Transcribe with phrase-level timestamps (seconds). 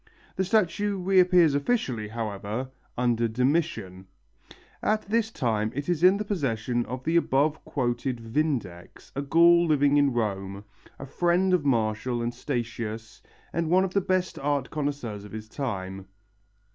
[0.35, 4.07] The statue reappears officially, however, under Domitian.
[4.81, 9.67] At this time it is in the possession of the above quoted Vindex, a Gaul
[9.67, 10.63] living in Rome,
[10.97, 13.21] a friend of Martial and Statius
[13.53, 16.07] and one of the best art connoisseurs of his time.